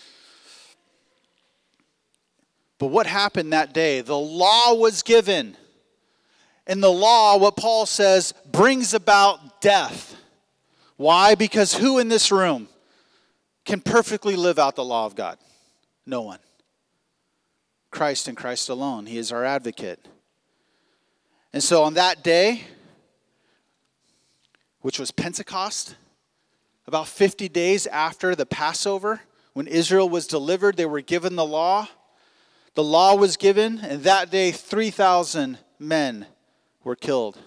[2.77, 4.01] But what happened that day?
[4.01, 5.55] The law was given.
[6.65, 10.15] And the law, what Paul says, brings about death.
[10.95, 11.35] Why?
[11.35, 12.67] Because who in this room
[13.65, 15.37] can perfectly live out the law of God?
[16.05, 16.39] No one.
[17.91, 19.05] Christ and Christ alone.
[19.05, 20.07] He is our advocate.
[21.53, 22.63] And so on that day,
[24.81, 25.95] which was Pentecost,
[26.89, 29.21] about 50 days after the Passover,
[29.53, 31.87] when Israel was delivered, they were given the law.
[32.73, 36.25] The law was given, and that day 3,000 men
[36.83, 37.37] were killed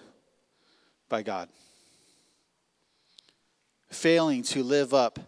[1.09, 1.49] by God,
[3.89, 5.19] failing to live up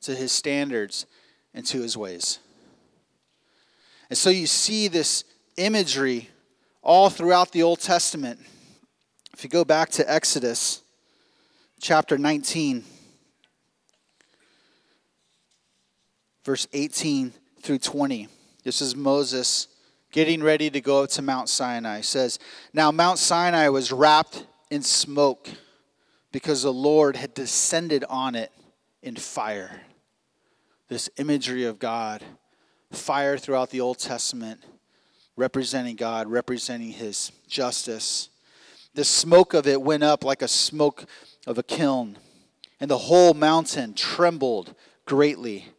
[0.00, 1.04] to his standards
[1.52, 2.38] and to his ways.
[4.08, 5.24] And so you see this
[5.58, 6.30] imagery
[6.80, 8.40] all throughout the Old Testament.
[9.34, 10.80] If you go back to Exodus
[11.82, 12.84] chapter 19,
[16.48, 17.30] verse 18
[17.60, 18.26] through 20.
[18.64, 19.68] This is Moses
[20.12, 21.98] getting ready to go up to Mount Sinai.
[21.98, 22.38] It says,
[22.72, 25.46] Now Mount Sinai was wrapped in smoke
[26.32, 28.50] because the Lord had descended on it
[29.02, 29.82] in fire.
[30.88, 32.24] This imagery of God,
[32.92, 34.64] fire throughout the Old Testament,
[35.36, 38.30] representing God, representing his justice.
[38.94, 41.04] The smoke of it went up like a smoke
[41.46, 42.16] of a kiln,
[42.80, 45.74] and the whole mountain trembled greatly.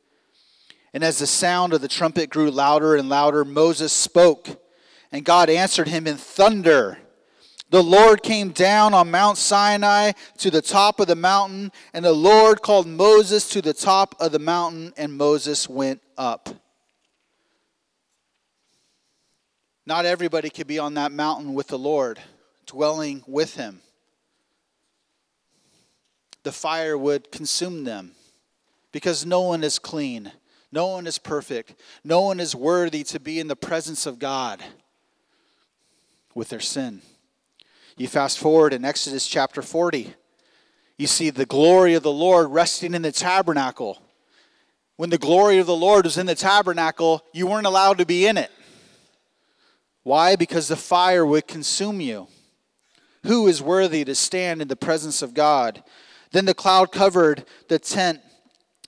[0.93, 4.61] And as the sound of the trumpet grew louder and louder, Moses spoke,
[5.11, 6.97] and God answered him in thunder.
[7.69, 12.11] The Lord came down on Mount Sinai to the top of the mountain, and the
[12.11, 16.49] Lord called Moses to the top of the mountain, and Moses went up.
[19.85, 22.19] Not everybody could be on that mountain with the Lord,
[22.65, 23.81] dwelling with him.
[26.43, 28.13] The fire would consume them
[28.91, 30.31] because no one is clean.
[30.71, 31.75] No one is perfect.
[32.03, 34.63] No one is worthy to be in the presence of God
[36.35, 37.01] with their sin.
[37.97, 40.13] You fast forward in Exodus chapter 40,
[40.97, 44.01] you see the glory of the Lord resting in the tabernacle.
[44.95, 48.27] When the glory of the Lord was in the tabernacle, you weren't allowed to be
[48.27, 48.51] in it.
[50.03, 50.35] Why?
[50.35, 52.27] Because the fire would consume you.
[53.23, 55.83] Who is worthy to stand in the presence of God?
[56.31, 58.21] Then the cloud covered the tent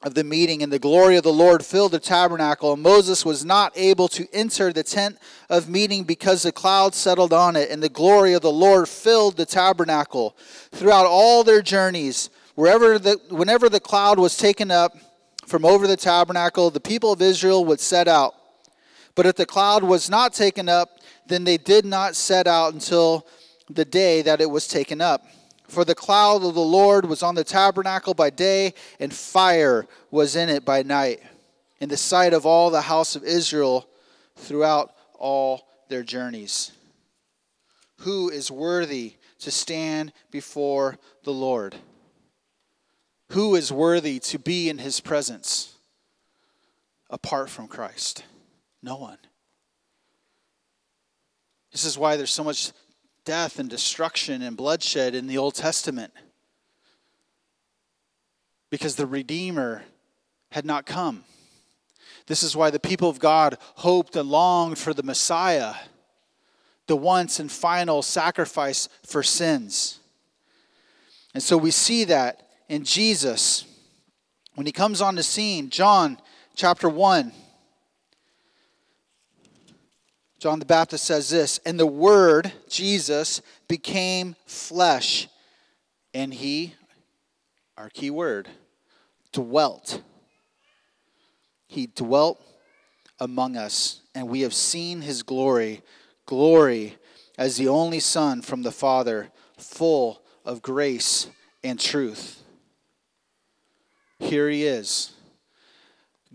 [0.04, 2.74] of the meeting, and the glory of the Lord filled the tabernacle.
[2.74, 5.18] And Moses was not able to enter the tent
[5.50, 9.38] of meeting because the cloud settled on it, and the glory of the Lord filled
[9.38, 10.36] the tabernacle.
[10.72, 14.94] Throughout all their journeys, wherever the, whenever the cloud was taken up
[15.46, 18.34] from over the tabernacle, the people of Israel would set out.
[19.14, 20.90] But if the cloud was not taken up,
[21.28, 23.28] then they did not set out until
[23.70, 25.24] the day that it was taken up.
[25.72, 30.36] For the cloud of the Lord was on the tabernacle by day, and fire was
[30.36, 31.22] in it by night,
[31.80, 33.88] in the sight of all the house of Israel
[34.36, 36.74] throughout all their journeys.
[38.00, 41.78] Who is worthy to stand before the Lord?
[43.30, 45.74] Who is worthy to be in his presence
[47.10, 48.26] apart from Christ?
[48.84, 49.20] No one.
[51.72, 52.74] This is why there's so much
[53.26, 56.14] death and destruction and bloodshed in the Old Testament.
[58.70, 59.84] Because the Redeemer
[60.52, 61.24] had not come.
[62.28, 65.76] This is why the people of God hoped and longed for the Messiah,
[66.88, 70.00] the once and final sacrifice for sins.
[71.34, 73.66] And so we see that in Jesus
[74.56, 75.70] when he comes on the scene.
[75.70, 76.18] John
[76.56, 77.32] chapter 1,
[80.42, 85.28] John the Baptist says this, and the Word, Jesus, became flesh,
[86.16, 86.74] and he,
[87.78, 88.50] our key word,
[89.32, 90.02] dwelt.
[91.68, 92.42] He dwelt
[93.20, 95.84] among us, and we have seen his glory,
[96.26, 96.98] glory
[97.38, 101.28] as the only Son from the Father, full of grace
[101.64, 102.42] and truth.
[104.18, 105.12] Here he is.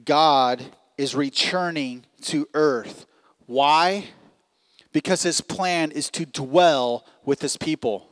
[0.05, 0.62] God
[0.97, 3.05] is returning to earth.
[3.46, 4.09] Why?
[4.92, 8.09] Because his plan is to dwell with his people.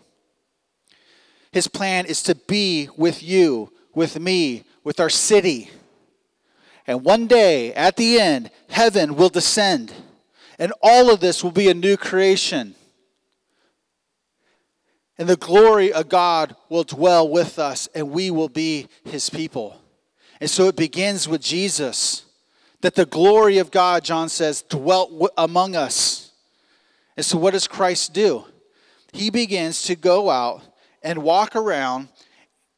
[1.52, 5.70] His plan is to be with you, with me, with our city.
[6.86, 9.92] And one day, at the end, heaven will descend,
[10.58, 12.74] and all of this will be a new creation.
[15.16, 19.80] And the glory of God will dwell with us, and we will be his people.
[20.40, 22.23] And so it begins with Jesus,
[22.84, 26.32] that the glory of God, John says, dwelt among us.
[27.16, 28.44] And so what does Christ do?
[29.10, 30.60] He begins to go out
[31.02, 32.08] and walk around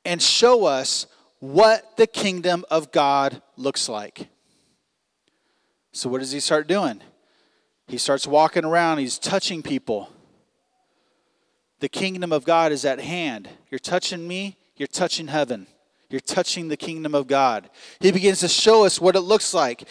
[0.04, 1.08] and show us
[1.40, 4.28] what the kingdom of God looks like.
[5.90, 7.00] So, what does he start doing?
[7.88, 10.08] He starts walking around, he's touching people.
[11.80, 13.48] The kingdom of God is at hand.
[13.72, 15.66] You're touching me, you're touching heaven.
[16.08, 17.68] You're touching the kingdom of God.
[18.00, 19.88] He begins to show us what it looks like.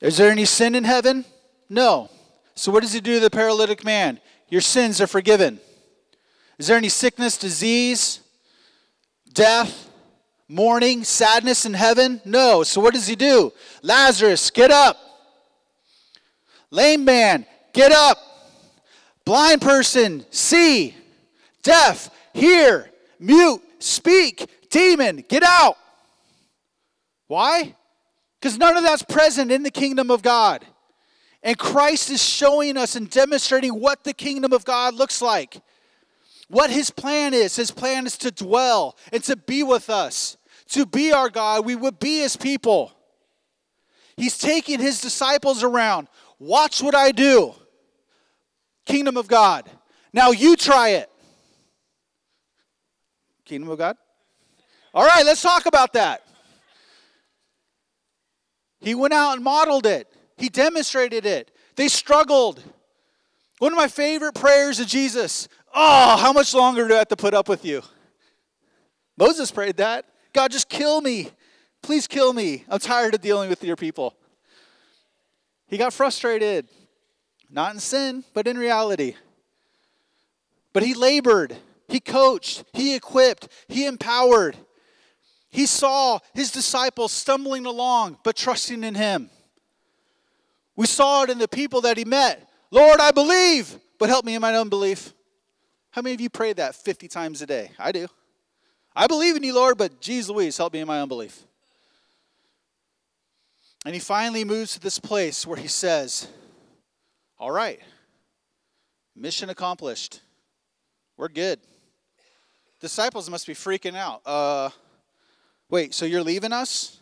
[0.00, 1.24] Is there any sin in heaven?
[1.68, 2.10] No.
[2.54, 4.20] So, what does he do to the paralytic man?
[4.48, 5.60] Your sins are forgiven.
[6.58, 8.20] Is there any sickness, disease,
[9.32, 9.90] death,
[10.48, 12.20] mourning, sadness in heaven?
[12.24, 12.62] No.
[12.62, 13.52] So, what does he do?
[13.82, 14.96] Lazarus, get up.
[16.70, 18.18] Lame man, get up.
[19.24, 20.94] Blind person, see.
[21.62, 22.90] Deaf, hear.
[23.18, 24.48] Mute, speak.
[24.70, 25.76] Demon, get out.
[27.26, 27.74] Why?
[28.40, 30.64] Because none of that's present in the kingdom of God.
[31.42, 35.60] And Christ is showing us and demonstrating what the kingdom of God looks like.
[36.48, 37.56] What his plan is.
[37.56, 40.36] His plan is to dwell and to be with us,
[40.70, 41.64] to be our God.
[41.64, 42.92] We would be his people.
[44.16, 46.08] He's taking his disciples around.
[46.38, 47.54] Watch what I do.
[48.84, 49.68] Kingdom of God.
[50.12, 51.10] Now you try it.
[53.44, 53.96] Kingdom of God?
[54.96, 56.22] All right, let's talk about that.
[58.80, 61.50] He went out and modeled it, he demonstrated it.
[61.76, 62.62] They struggled.
[63.58, 67.16] One of my favorite prayers of Jesus Oh, how much longer do I have to
[67.16, 67.82] put up with you?
[69.18, 70.06] Moses prayed that.
[70.32, 71.28] God, just kill me.
[71.82, 72.64] Please kill me.
[72.70, 74.16] I'm tired of dealing with your people.
[75.66, 76.66] He got frustrated,
[77.50, 79.16] not in sin, but in reality.
[80.72, 81.54] But he labored,
[81.88, 84.56] he coached, he equipped, he empowered.
[85.56, 89.30] He saw his disciples stumbling along, but trusting in him.
[90.76, 92.46] We saw it in the people that he met.
[92.70, 95.14] Lord, I believe, but help me in my unbelief.
[95.92, 97.70] How many of you pray that 50 times a day?
[97.78, 98.06] I do.
[98.94, 101.42] I believe in you, Lord, but geez Louise, help me in my unbelief.
[103.86, 106.28] And he finally moves to this place where he says,
[107.38, 107.80] All right,
[109.14, 110.20] mission accomplished.
[111.16, 111.60] We're good.
[112.78, 114.20] Disciples must be freaking out.
[114.26, 114.68] Uh,
[115.70, 117.00] wait, so you're leaving us?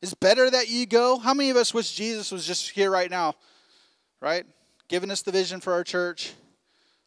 [0.00, 1.18] It's better that you go?
[1.18, 3.34] How many of us wish Jesus was just here right now,
[4.20, 4.44] right?
[4.88, 6.32] Giving us the vision for our church,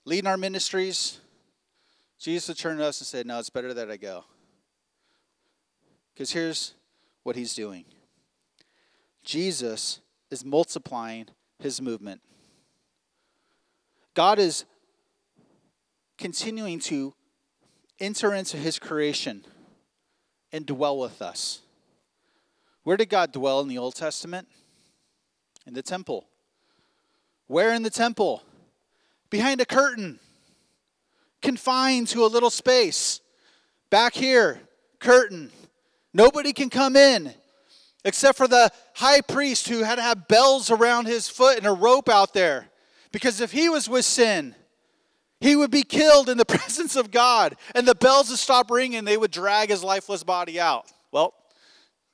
[0.06, 1.20] leading our ministries,
[2.20, 4.26] Jesus would turn to us and say, No, it's better that I go.
[6.14, 6.76] Because here's
[7.24, 7.86] what he's doing
[9.24, 11.28] Jesus is multiplying
[11.60, 12.22] his movement.
[14.14, 14.66] God is
[16.18, 17.14] continuing to
[18.00, 19.46] enter into his creation
[20.52, 21.62] and dwell with us.
[22.84, 24.48] Where did God dwell in the Old Testament?
[25.66, 26.26] In the temple.
[27.48, 28.44] Where in the temple?
[29.32, 30.20] behind a curtain,
[31.42, 33.22] confined to a little space.
[33.90, 34.60] Back here,
[35.00, 35.50] curtain.
[36.14, 37.34] Nobody can come in
[38.04, 41.72] except for the high priest who had to have bells around his foot and a
[41.72, 42.68] rope out there.
[43.12, 44.56] Because if he was with sin,
[45.42, 49.04] he would be killed in the presence of God, and the bells would stop ringing.
[49.04, 50.86] They would drag his lifeless body out.
[51.12, 51.34] Well,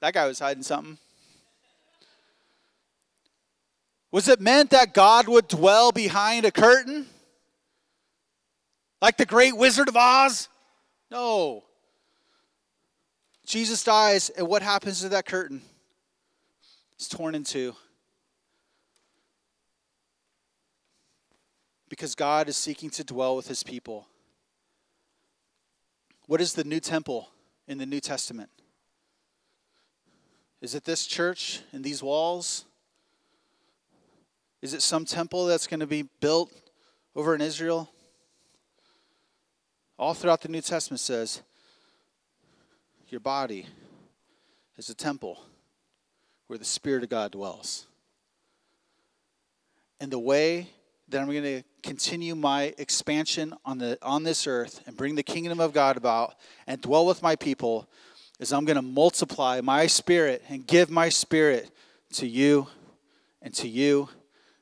[0.01, 0.97] that guy was hiding something.
[4.11, 7.05] Was it meant that God would dwell behind a curtain?
[9.01, 10.47] Like the great Wizard of Oz?
[11.11, 11.65] No.
[13.45, 15.61] Jesus dies, and what happens to that curtain?
[16.95, 17.75] It's torn in two.
[21.89, 24.07] Because God is seeking to dwell with his people.
[26.25, 27.29] What is the new temple
[27.67, 28.49] in the New Testament?
[30.61, 32.65] Is it this church and these walls?
[34.61, 36.51] Is it some temple that's going to be built
[37.15, 37.89] over in Israel?
[39.97, 41.41] All throughout the New Testament says
[43.09, 43.65] your body
[44.77, 45.39] is a temple
[46.47, 47.85] where the Spirit of God dwells.
[49.99, 50.69] And the way
[51.09, 55.23] that I'm going to continue my expansion on, the, on this earth and bring the
[55.23, 56.35] kingdom of God about
[56.65, 57.87] and dwell with my people
[58.39, 61.71] is I'm going to multiply my spirit and give my spirit
[62.13, 62.67] to you
[63.41, 64.09] and to you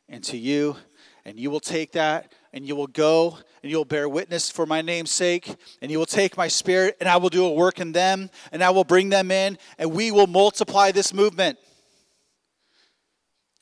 [0.08, 0.78] and to you.
[1.26, 4.68] And you will take that and you will go and you will bear witness for
[4.68, 5.56] my name's sake.
[5.82, 8.64] And you will take my spirit and I will do a work in them and
[8.64, 11.58] I will bring them in and we will multiply this movement.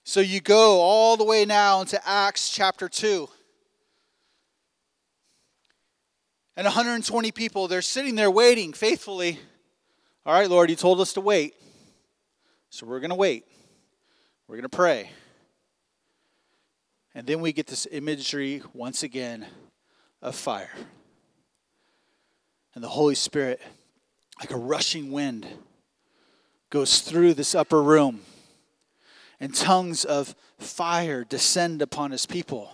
[0.06, 3.30] So you go all the way now into Acts chapter 2.
[6.58, 9.40] And 120 people, they're sitting there waiting faithfully.
[10.26, 11.56] All right, Lord, you told us to wait.
[12.70, 13.46] So we're going to wait.
[14.48, 15.10] We're going to pray.
[17.16, 19.46] And then we get this imagery once again
[20.22, 20.72] of fire.
[22.76, 23.62] And the Holy Spirit,
[24.40, 25.48] like a rushing wind,
[26.70, 28.22] goes through this upper room
[29.44, 32.72] and tongues of fire descend upon his people.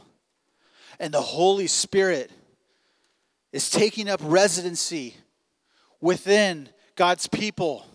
[0.99, 2.29] And the Holy Spirit
[3.51, 5.15] is taking up residency
[5.99, 7.87] within God's people.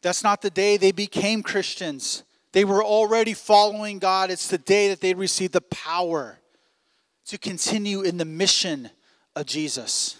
[0.00, 2.22] That's not the day they became Christians.
[2.52, 4.30] They were already following God.
[4.30, 6.38] It's the day that they received the power
[7.26, 8.90] to continue in the mission
[9.34, 10.19] of Jesus.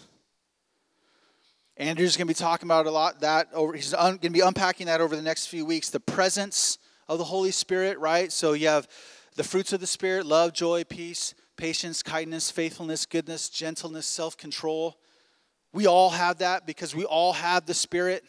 [1.81, 3.73] Andrew's going to be talking about a lot that over.
[3.73, 5.89] He's un, going to be unpacking that over the next few weeks.
[5.89, 6.77] The presence
[7.09, 8.31] of the Holy Spirit, right?
[8.31, 8.87] So you have
[9.35, 14.95] the fruits of the Spirit: love, joy, peace, patience, kindness, faithfulness, goodness, gentleness, self-control.
[15.73, 18.23] We all have that because we all have the Spirit.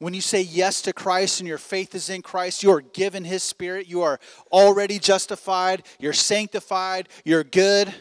[0.00, 3.22] When you say yes to Christ and your faith is in Christ, you are given
[3.24, 3.86] His Spirit.
[3.86, 4.18] You are
[4.50, 5.84] already justified.
[6.00, 7.08] You're sanctified.
[7.24, 7.94] You're good.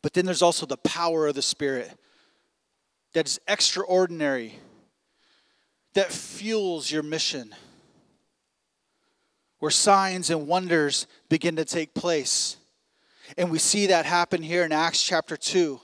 [0.00, 1.92] But then there's also the power of the Spirit
[3.16, 4.58] that is extraordinary,
[5.94, 7.54] that fuels your mission,
[9.58, 12.58] where signs and wonders begin to take place.
[13.38, 15.80] And we see that happen here in Acts chapter 2,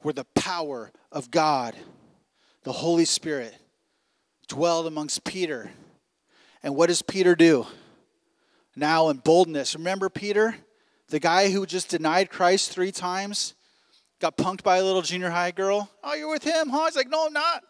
[0.00, 1.76] where the power of God,
[2.62, 3.54] the Holy Spirit,
[4.46, 5.70] dwelled amongst Peter.
[6.62, 7.66] And what does Peter do?
[8.74, 9.74] Now in boldness.
[9.74, 10.56] Remember Peter,
[11.10, 13.52] the guy who just denied Christ three times?
[14.20, 15.88] Got punked by a little junior high girl.
[16.02, 16.86] Oh, you're with him, huh?
[16.86, 17.62] He's like, no, I'm not.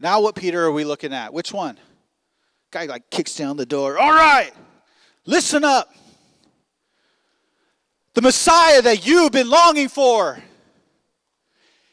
[0.00, 1.32] Now, what Peter are we looking at?
[1.32, 1.78] Which one?
[2.70, 3.98] Guy like kicks down the door.
[3.98, 4.52] All right,
[5.26, 5.94] listen up.
[8.14, 10.38] The Messiah that you've been longing for.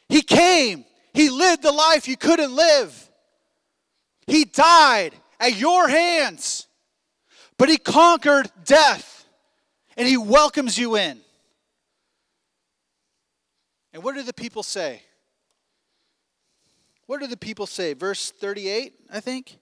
[0.08, 0.84] He came.
[1.14, 3.10] He lived the life you couldn't live.
[4.26, 6.66] He died at your hands.
[7.58, 9.24] But he conquered death
[9.96, 11.20] and he welcomes you in.
[13.92, 15.02] And what do the people say?
[17.06, 17.92] What do the people say?
[17.92, 19.58] Verse 38, I think.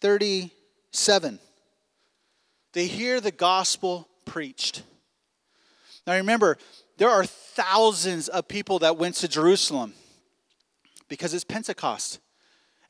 [0.00, 1.38] 37.
[2.72, 4.82] They hear the gospel preached.
[6.06, 6.58] Now remember,
[6.98, 9.94] there are thousands of people that went to Jerusalem
[11.08, 12.20] because it's Pentecost.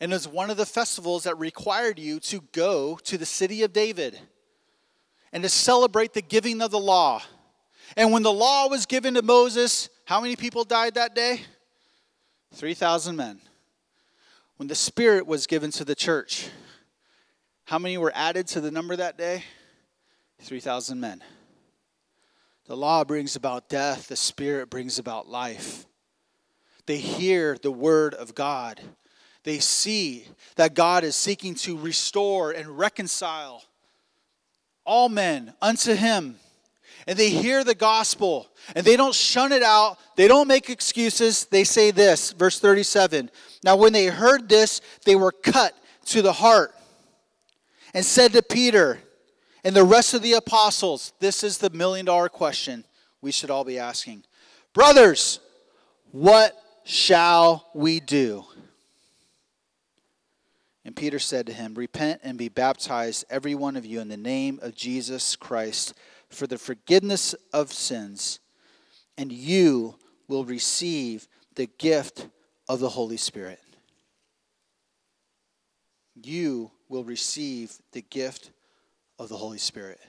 [0.00, 3.62] And it was one of the festivals that required you to go to the city
[3.62, 4.18] of David
[5.32, 7.22] and to celebrate the giving of the law.
[7.96, 11.40] And when the law was given to Moses, how many people died that day?
[12.54, 13.40] 3,000 men.
[14.56, 16.48] When the Spirit was given to the church,
[17.64, 19.42] how many were added to the number that day?
[20.42, 21.24] 3,000 men.
[22.66, 25.86] The law brings about death, the Spirit brings about life.
[26.86, 28.80] They hear the word of God.
[29.42, 33.64] They see that God is seeking to restore and reconcile
[34.84, 36.38] all men unto Him
[37.06, 39.98] and they hear the gospel and they don't shun it out.
[40.16, 41.44] They don't make excuses.
[41.44, 43.30] They say this, verse 37.
[43.62, 45.74] Now, when they heard this, they were cut
[46.06, 46.74] to the heart
[47.94, 48.98] and said to Peter
[49.62, 52.84] and the rest of the apostles, This is the million dollar question
[53.20, 54.24] we should all be asking.
[54.72, 55.40] Brothers,
[56.10, 58.44] what shall we do?
[60.84, 64.16] And Peter said to him, Repent and be baptized, every one of you, in the
[64.16, 65.94] name of Jesus Christ
[66.30, 68.40] for the forgiveness of sins,
[69.16, 69.96] and you
[70.28, 72.28] will receive the gift
[72.68, 73.60] of the Holy Spirit.
[76.14, 78.50] You will receive the gift
[79.18, 80.00] of the Holy Spirit.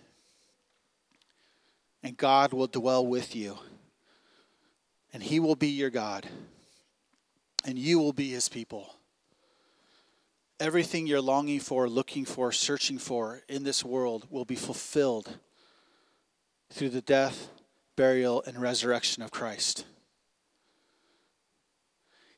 [2.03, 3.57] And God will dwell with you.
[5.13, 6.27] And He will be your God.
[7.65, 8.93] And you will be His people.
[10.59, 15.37] everything you're longing for, looking for, searching for in this world will be fulfilled
[16.69, 17.49] through the death,
[17.95, 19.85] burial, and resurrection of Christ.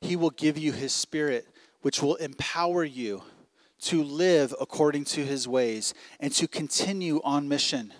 [0.01, 1.47] He will give you His Spirit,
[1.81, 3.23] which will empower you
[3.81, 7.93] to live according to His ways and to continue on mission,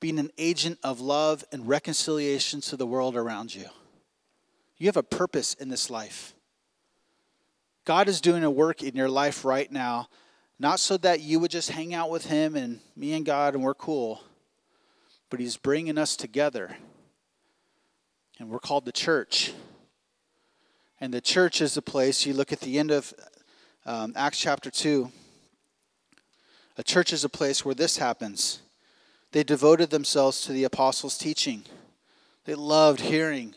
[0.00, 3.66] being an agent of love and reconciliation to the world around you.
[4.76, 6.34] You have a purpose in this life.
[7.84, 10.08] God is doing a work in your life right now,
[10.58, 13.62] not so that you would just hang out with Him and me and God and
[13.62, 14.22] we're cool,
[15.30, 16.76] but He's bringing us together.
[18.38, 19.52] And we're called the church.
[21.00, 23.14] And the church is the place, you look at the end of
[23.86, 25.10] um, Acts chapter 2,
[26.76, 28.60] a church is a place where this happens.
[29.32, 31.64] They devoted themselves to the apostles' teaching,
[32.44, 33.54] they loved hearing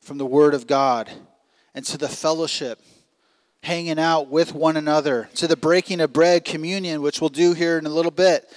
[0.00, 1.10] from the Word of God
[1.74, 2.80] and to the fellowship
[3.62, 7.78] hanging out with one another, to the breaking of bread, communion, which we'll do here
[7.78, 8.48] in a little bit,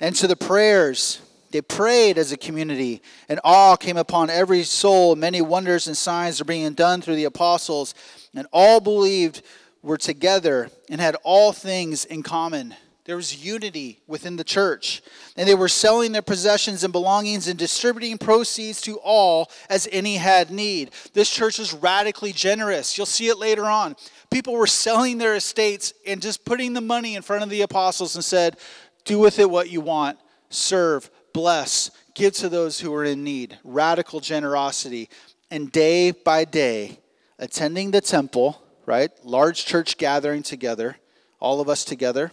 [0.00, 1.20] and to the prayers.
[1.50, 5.16] They prayed as a community, and awe came upon every soul.
[5.16, 7.94] Many wonders and signs are being done through the apostles,
[8.34, 9.42] and all believed
[9.82, 12.74] were together and had all things in common.
[13.08, 15.00] There was unity within the church.
[15.34, 20.16] And they were selling their possessions and belongings and distributing proceeds to all as any
[20.16, 20.90] had need.
[21.14, 22.98] This church was radically generous.
[22.98, 23.96] You'll see it later on.
[24.30, 28.14] People were selling their estates and just putting the money in front of the apostles
[28.14, 28.58] and said,
[29.06, 30.18] Do with it what you want,
[30.50, 33.58] serve, bless, give to those who are in need.
[33.64, 35.08] Radical generosity.
[35.50, 36.98] And day by day,
[37.38, 39.10] attending the temple, right?
[39.24, 40.96] Large church gathering together,
[41.40, 42.32] all of us together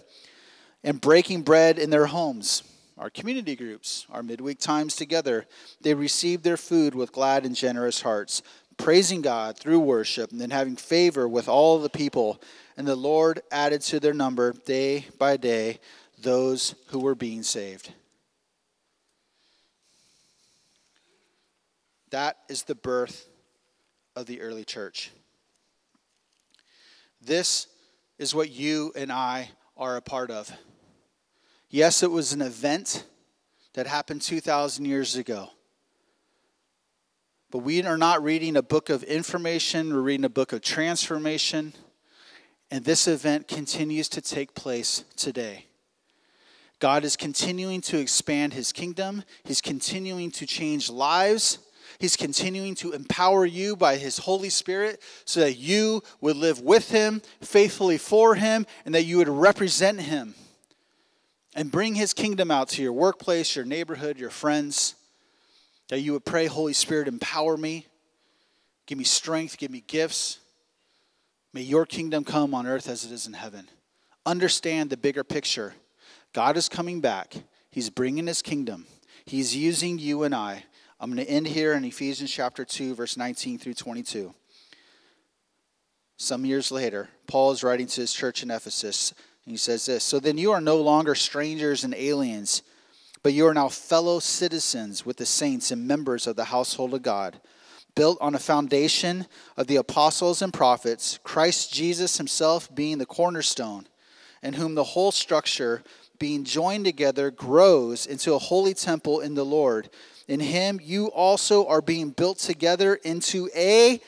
[0.85, 2.63] and breaking bread in their homes.
[2.97, 5.45] Our community groups, our midweek times together,
[5.81, 8.41] they received their food with glad and generous hearts,
[8.77, 12.41] praising God through worship and then having favor with all the people.
[12.77, 15.79] And the Lord added to their number day by day
[16.21, 17.91] those who were being saved.
[22.15, 23.27] That is the birth
[24.15, 25.11] of the early church.
[27.19, 27.67] This
[28.17, 30.49] is what you and I are a part of.
[31.69, 33.03] Yes, it was an event
[33.73, 35.49] that happened 2,000 years ago.
[37.51, 41.73] But we are not reading a book of information, we're reading a book of transformation.
[42.71, 45.65] And this event continues to take place today.
[46.79, 51.59] God is continuing to expand his kingdom, he's continuing to change lives.
[51.99, 56.91] He's continuing to empower you by His Holy Spirit so that you would live with
[56.91, 60.35] Him, faithfully for Him, and that you would represent Him
[61.55, 64.95] and bring his kingdom out to your workplace, your neighborhood, your friends.
[65.87, 67.87] That you would pray, Holy Spirit, empower me,
[68.85, 70.39] give me strength, give me gifts.
[71.53, 73.69] May your kingdom come on earth as it is in heaven.
[74.25, 75.73] Understand the bigger picture.
[76.33, 77.35] God is coming back,
[77.71, 78.85] He's bringing His kingdom,
[79.25, 80.65] He's using you and I.
[80.99, 84.33] I'm going to end here in Ephesians chapter 2, verse 19 through 22.
[86.17, 89.13] Some years later, Paul is writing to his church in Ephesus
[89.45, 92.63] and he says this So then you are no longer strangers and aliens,
[93.23, 97.03] but you are now fellow citizens with the saints and members of the household of
[97.03, 97.39] God,
[97.95, 99.27] built on a foundation
[99.57, 103.87] of the apostles and prophets, Christ Jesus himself being the cornerstone,
[104.41, 105.83] in whom the whole structure,
[106.19, 109.89] being joined together, grows into a holy temple in the Lord.
[110.27, 114.01] In him you also are being built together into a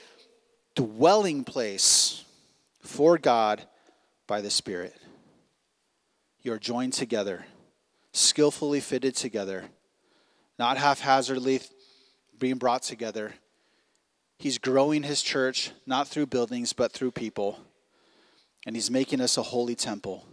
[0.75, 2.23] dwelling place
[2.81, 3.63] for God
[4.25, 4.95] by the Spirit.
[6.41, 7.45] You are joined together,
[8.13, 9.65] skillfully fitted together,
[10.57, 11.61] not haphazardly
[12.39, 13.33] being brought together.
[14.39, 17.59] He's growing his church, not through buildings, but through people.
[18.65, 20.25] And he's making us a holy temple.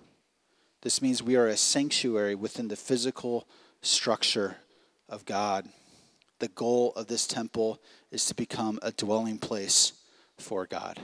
[0.83, 3.47] This means we are a sanctuary within the physical
[3.81, 4.57] structure
[5.09, 5.69] of God.
[6.39, 7.81] The goal of this temple
[8.11, 9.93] is to become a dwelling place
[10.37, 11.01] for God.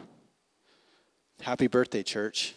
[1.41, 2.55] Happy birthday, church.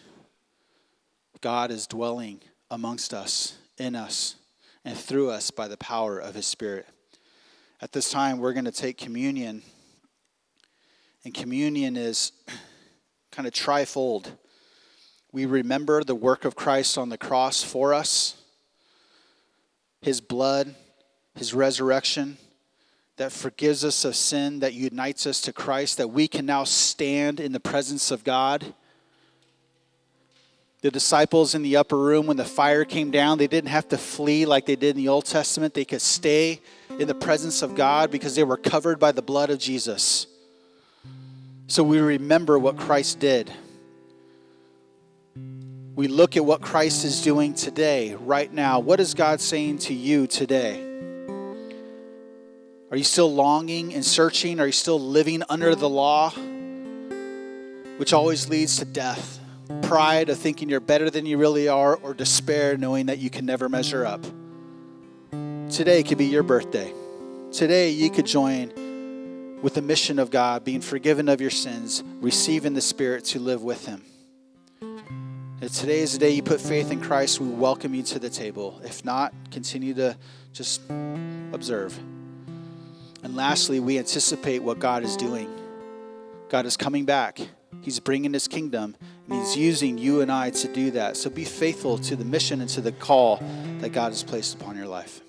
[1.40, 2.40] God is dwelling
[2.70, 4.36] amongst us, in us,
[4.84, 6.86] and through us by the power of His Spirit.
[7.80, 9.62] At this time, we're going to take communion.
[11.24, 12.32] And communion is
[13.30, 14.26] kind of trifold.
[15.32, 18.36] We remember the work of Christ on the cross for us,
[20.00, 20.74] His blood,
[21.34, 22.38] His resurrection
[23.16, 27.40] that forgives us of sin, that unites us to Christ, that we can now stand
[27.40, 28.74] in the presence of God
[30.84, 33.96] the disciples in the upper room, when the fire came down, they didn't have to
[33.96, 35.72] flee like they did in the Old Testament.
[35.72, 36.60] They could stay
[36.98, 40.26] in the presence of God because they were covered by the blood of Jesus.
[41.68, 43.50] So we remember what Christ did.
[45.96, 48.78] we look at what Christ is doing today, right now.
[48.78, 50.93] What is God saying to you today?
[52.94, 54.60] Are you still longing and searching?
[54.60, 56.30] Are you still living under the law,
[57.96, 59.40] which always leads to death?
[59.82, 63.44] Pride of thinking you're better than you really are, or despair knowing that you can
[63.44, 64.24] never measure up.
[65.72, 66.94] Today could be your birthday.
[67.50, 72.74] Today you could join with the mission of God, being forgiven of your sins, receiving
[72.74, 74.04] the Spirit to live with Him.
[75.60, 78.80] Today is the day you put faith in Christ, we welcome you to the table.
[78.84, 80.16] If not, continue to
[80.52, 80.80] just
[81.52, 81.98] observe.
[83.24, 85.50] And lastly, we anticipate what God is doing.
[86.50, 87.40] God is coming back.
[87.80, 88.96] He's bringing his kingdom,
[89.28, 91.16] and he's using you and I to do that.
[91.16, 93.42] So be faithful to the mission and to the call
[93.80, 95.23] that God has placed upon your life.